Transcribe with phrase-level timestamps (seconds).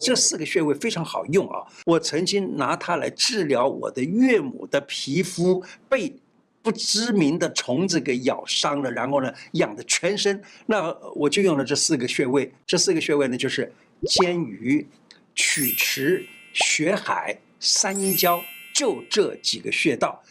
[0.00, 1.60] 这四个穴位非常好用啊！
[1.84, 6.12] 我曾经拿它来治疗我的岳母的皮肤被
[6.62, 12.50] 不知名的虫子给咬伤了，然后呢痒的全身，那我就用了这四个穴位。
[12.66, 13.70] 这四个穴位呢就是
[14.06, 14.86] 肩俞、
[15.34, 18.42] 曲池、血海、三阴交，
[18.74, 20.22] 就这几个穴道。